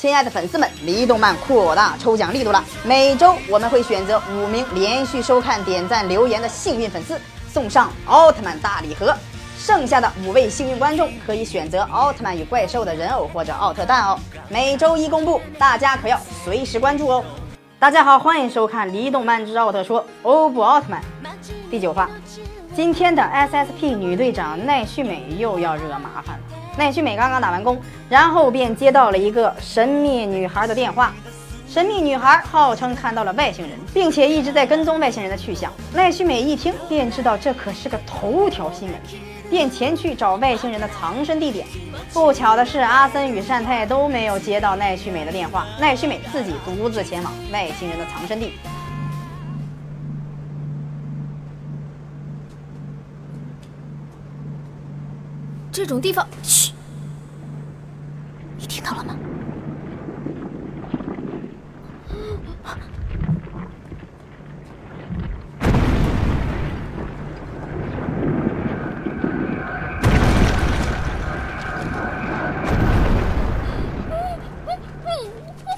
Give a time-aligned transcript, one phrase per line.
[0.00, 2.64] 亲爱的粉丝们，离动漫扩大抽奖力度了！
[2.82, 7.20] 每周我们会选择五名连续收看、点赞、留言的幸运粉丝，
[7.52, 9.14] 送上奥特曼大礼盒。
[9.58, 14.18] 剩下的五位幸运观众可以选择奥特曼与怪兽的人偶或者奥特蛋哦。
[14.48, 17.22] 每周一公布，大家可要随时关注哦。
[17.78, 21.02] 大家好，欢迎收看《离动漫之奥特说》欧布奥特曼
[21.70, 22.08] 第九话。
[22.74, 26.49] 今天的 SSP 女队长奈绪美又要惹麻烦了。
[26.76, 31.12] 奈绪美刚刚打完工，然后便接到了一个神秘女孩的电话。
[31.68, 35.72] 神秘女孩号称看到了外星人，并且一直在跟踪外星人的去向。
[35.94, 38.96] 奈绪美一听便知道这可是个头条新闻，
[39.48, 41.64] 便前去找外星人的藏身地点。
[42.12, 48.54] 不巧的是，阿森与善太都没有接到奈绪美的电话，奈绪美自己独自前往外星人的藏身地。
[55.72, 56.72] 这种地方，嘘，
[58.58, 59.16] 你听到了吗？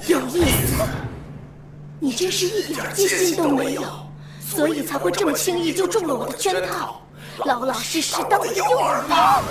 [0.07, 0.83] 有意思，
[1.99, 3.83] 你真是一点戒心都没有，
[4.41, 7.02] 所以才会这么轻易就中了我的圈套，
[7.39, 9.43] 老老实实当个诱饵吧。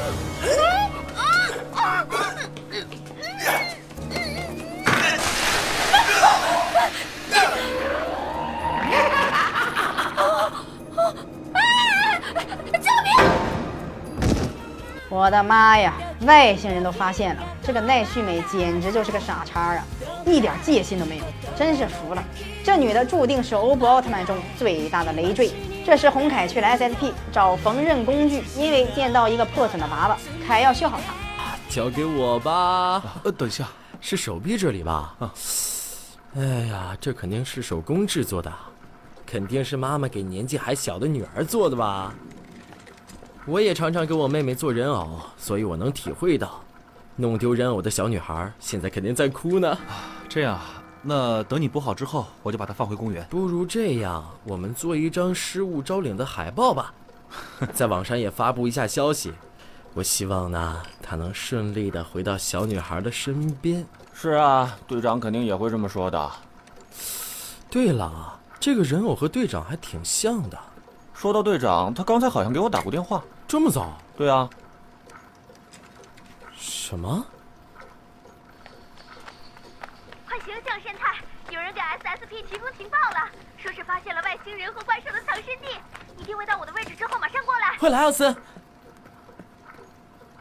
[15.08, 15.94] 我的妈呀！
[16.22, 19.84] 外星人都发现了，这个奈绪美简直就是个傻叉啊，
[20.24, 21.24] 一点戒心都没有，
[21.56, 22.24] 真是服了。
[22.64, 25.52] 这女的注定是欧布奥特曼中最大的累赘。
[25.84, 30.16] 这时，红凯去了 SSP 找缝纫工具，因为见到一个破损的娃娃，
[30.46, 31.12] 凯要修好它。
[31.68, 33.02] 交给我吧。
[33.24, 33.68] 呃，等一下，
[34.00, 35.14] 是手臂这里吧？
[35.18, 35.32] 啊，
[36.36, 38.52] 哎呀，这肯定是手工制作的，
[39.26, 42.14] 肯定是妈妈给年纪还小的女儿做的吧。
[43.44, 46.62] 我也常常给我妹妹做人偶，所以我能体会到，
[47.16, 49.76] 弄丢人偶的小女孩现在肯定在哭呢。
[50.28, 50.60] 这样，
[51.02, 53.26] 那等你补好之后，我就把它放回公园。
[53.28, 56.94] 不如这样，我们做一张失物招领的海报吧，
[57.74, 59.32] 在网上也发布一下消息。
[59.94, 63.84] 我希望呢，他能顺利的回到小女孩的身边。
[64.14, 66.30] 是啊，队长肯定也会这么说的。
[67.68, 70.58] 对了，这个人偶和队长还挺像的。
[71.12, 73.22] 说到队长，他刚才好像给我打过电话。
[73.48, 73.98] 这么早？
[74.16, 74.48] 对啊。
[76.56, 77.26] 什么？
[80.26, 81.16] 快醒醒，善太！
[81.80, 85.78] SSP 提供情报了，说是发现了外星人和怪兽的藏身地。
[86.16, 87.76] 你定位到我的位置之后，马上过来。
[87.78, 88.26] 快来，奥斯！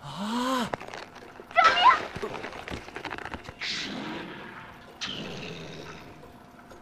[0.02, 0.68] 啊！
[1.56, 1.84] 救命！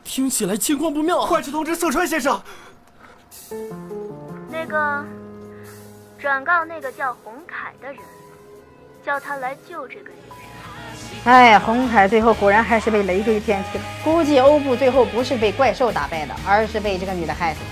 [0.03, 2.41] 听起来情况不妙，快去通知色川先生。
[4.49, 5.05] 那个，
[6.17, 8.01] 转告那个叫洪凯的人，
[9.03, 10.17] 叫他来救这个人。
[11.25, 13.83] 哎，红凯最后果然还是被累赘骗去了。
[14.03, 17.65] 估计欧布最后不是被怪兽打败的，而是被这个女的害死的。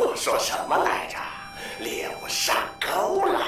[0.00, 1.16] 我说什么来着？
[1.80, 3.40] 猎物上钩了！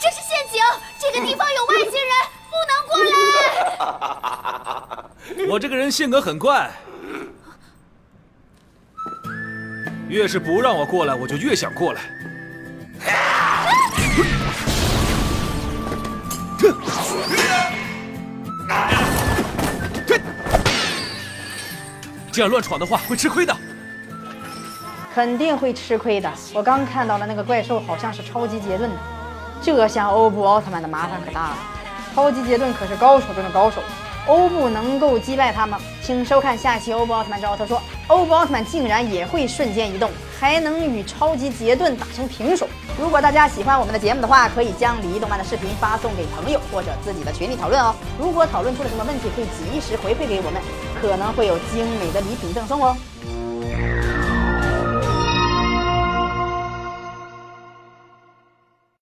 [0.00, 0.62] 这是陷阱，
[0.98, 2.12] 这个地方有外星人，
[2.48, 2.96] 不能过
[5.44, 5.44] 来。
[5.52, 6.70] 我这个人性格很怪，
[10.08, 12.00] 越是不让我过来，我就越想过来。
[16.56, 16.72] 这
[22.32, 23.54] 这样乱闯的话会吃亏的，
[25.14, 26.32] 肯定会吃亏的。
[26.54, 28.96] 我刚看到了那个怪兽好像是超级杰顿的，
[29.60, 31.58] 这下欧布奥特曼的麻烦可大了。
[32.14, 33.82] 超级杰顿可是高手中的高手，
[34.26, 35.78] 欧布能够击败他吗？
[36.02, 40.10] 请收看下期《欧布奥特曼之奥特说》，欧布奥特曼竟然也会瞬间移动，
[40.40, 42.66] 还能与超级杰顿打成平手。
[42.98, 47.94] 如果大家喜欢我们的节目的话，可以将李一动漫的视频发送给朋友或者自己的群里讨论哦。
[48.18, 50.60] 如果讨论出了什么问题，可以及时回馈给我们，
[51.02, 52.96] 可能会有精美的礼品赠送哦。